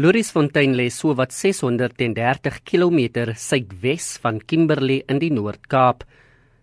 [0.00, 6.06] Louriesfontein lê sowat 630 km suidwes van Kimberley in die Noord-Kaap.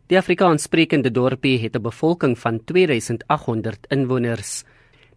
[0.09, 4.65] Die Afrikaanssprekende dorpie het 'n bevolking van 2800 inwoners.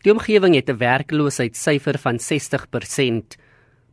[0.02, 3.38] Die omgewing het 'n werkloosheidssyfer van 60%,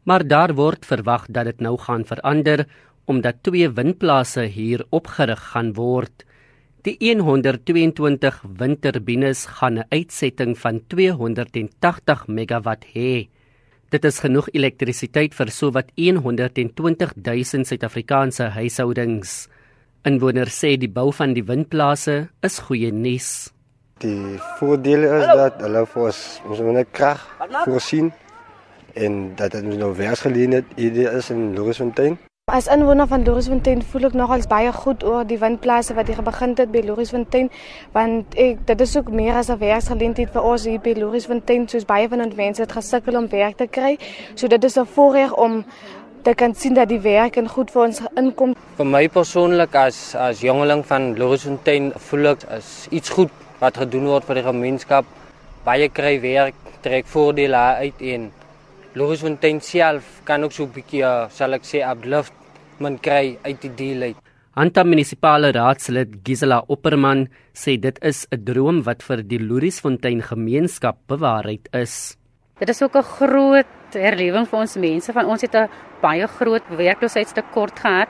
[0.04, 2.68] maar daar word verwag dat dit nou gaan verander
[3.06, 6.26] omdat twee windplase hier opgerig gaan word.
[6.82, 13.30] Die 122 windturbines gaan 'n uitsetting van 280 megawatt hê.
[13.90, 19.48] Dit is genoeg elektrisiteit vir sowat 120 000 Suid-Afrikaanse huishoudings.
[20.06, 23.50] Inwoners sê die bou van die windplase is goeie nuus.
[24.06, 27.26] Die voordeel is dat hulle vir ons ons moet net krag
[27.66, 28.14] voorsien
[28.94, 32.20] en dat dit nou werksgeleentheid hier is in Louisfontein.
[32.50, 36.56] As inwoner van Lorisfontein voel ek nogals baie goed oor die windplase wat hier begin
[36.58, 37.52] het by Lorisfontein
[37.94, 41.86] want ek dit is ook meer as 'n werksgeleentheid vir ons hier by Lorisfontein soos
[41.86, 44.00] baie van ons mense het gesukkel om werk te kry.
[44.36, 45.64] So dit is 'n voorreg om
[46.24, 48.56] te kan sien dat die werk en goed vir ons inkom.
[48.78, 54.06] Vir my persoonlik as as jongeling van Lorisfontein voel ek as iets goed wat gedoen
[54.06, 55.06] word vir die gemeenskap.
[55.64, 58.32] Baie kry werk, trek voordele uit en
[58.94, 62.39] Lorisfontein self kan ook so 'n bietjie sal ek sê uplift
[62.80, 64.18] men kry uit die deal uit.
[64.60, 70.98] Anta munisipale raadslid Gisela Opperman sê dit is 'n droom wat vir die Louriesfontein gemeenskap
[71.08, 72.18] bewaarheid is.
[72.60, 75.70] Dit is ook 'n groot herlewing vir ons mense van ons het 'n
[76.02, 78.10] baie groot werkloosheidstekort gehad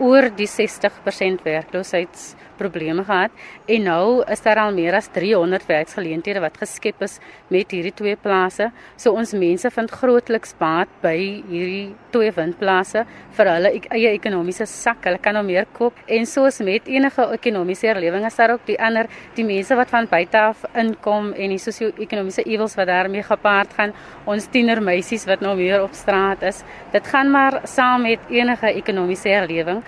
[0.00, 3.30] oor die 60% werkloosheidsprobleme gehad
[3.66, 7.18] en nou is daar al meer as 300 werksgeleenthede wat geskep is
[7.50, 8.70] met hierdie twee plase.
[8.96, 11.16] So ons mense vind grootliks baat by
[11.48, 13.04] hierdie twee windplase
[13.36, 15.04] vir hulle eie ekonomiese sak.
[15.06, 18.78] Hulle kan nou meer koop en soos met enige ekonomiese herlewing is daar ook die
[18.78, 23.74] ander die mense wat van buite af inkom en die sosio-ekonomiese ewels wat daarmee gepaard
[23.78, 23.94] gaan.
[24.28, 26.62] Ons tienermeisies wat nou weer op straat is.
[26.92, 29.82] Dit gaan maar saam met enige ekonomiese herlewing.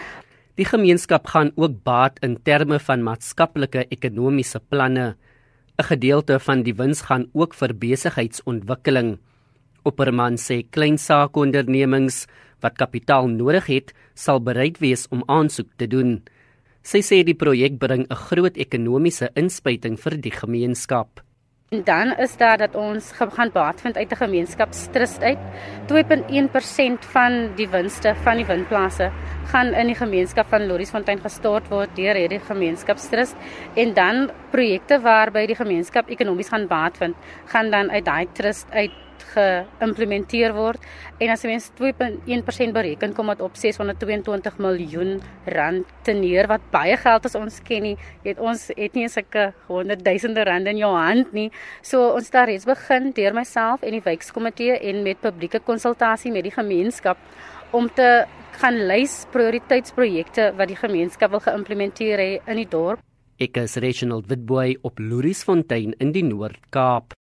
[0.61, 5.17] Die gemeenskap gaan ook baat in terme van maatskaplike ekonomiese planne.
[5.81, 9.19] 'n Gedeelte van die wins gaan ook vir besigheidsontwikkeling.
[9.89, 12.27] Opperman sê klein saakondernemings
[12.61, 16.21] wat kapitaal nodig het, sal bereid wees om aansoek te doen.
[16.83, 21.25] Sy sê die projek bring 'n groot ekonomiese inspuiting vir die gemeenskap.
[21.71, 25.39] En dan is daar dat ons gaan baat vind uit 'n gemeenskapstrust uit.
[25.87, 29.11] 2.1% van die winste van die windplase
[29.45, 33.37] gaan in die gemeenskap van Lorisfontein gestort word deur hierdie gemeenskapstrust
[33.75, 37.17] en dan projekte waarby die gemeenskap ekonomies gaan baat vind,
[37.47, 38.91] gaan dan uit daai trust uit
[39.35, 40.85] geïmplementeer word
[41.21, 46.97] en as mens 2.1% bereken kom dit op 622 miljoen rand te neer wat baie
[47.01, 50.91] geld as ons ken nie jy het ons het nie sulke honderdduisende rande in jou
[50.95, 51.49] hand nie.
[51.83, 56.47] So ons daar reeds begin deur myself en die wijkkomitee en met publieke konsultasie met
[56.47, 57.19] die gemeenskap
[57.77, 58.11] om te
[58.61, 63.01] gaan lys prioriteitsprojekte wat die gemeenskap wil geïmplementeer hê in die dorp.
[63.41, 67.17] Ek is Reginald Witboy op Louriesfontein in die Noord-Kaap